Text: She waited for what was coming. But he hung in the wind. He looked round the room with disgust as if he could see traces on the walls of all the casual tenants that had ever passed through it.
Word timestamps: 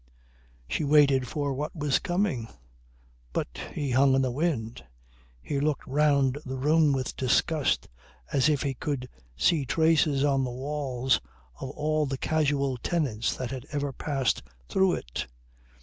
She 0.67 0.83
waited 0.83 1.27
for 1.27 1.53
what 1.53 1.75
was 1.75 1.99
coming. 1.99 2.47
But 3.33 3.59
he 3.71 3.91
hung 3.91 4.15
in 4.15 4.23
the 4.23 4.31
wind. 4.31 4.83
He 5.43 5.59
looked 5.59 5.85
round 5.85 6.39
the 6.43 6.57
room 6.57 6.91
with 6.91 7.15
disgust 7.15 7.87
as 8.31 8.49
if 8.49 8.63
he 8.63 8.73
could 8.73 9.07
see 9.37 9.63
traces 9.63 10.23
on 10.23 10.43
the 10.43 10.49
walls 10.49 11.21
of 11.59 11.69
all 11.69 12.07
the 12.07 12.17
casual 12.17 12.77
tenants 12.77 13.35
that 13.37 13.51
had 13.51 13.67
ever 13.71 13.93
passed 13.93 14.41
through 14.67 14.93
it. 14.93 15.27